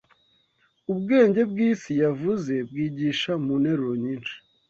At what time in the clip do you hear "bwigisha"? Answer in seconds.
2.69-3.31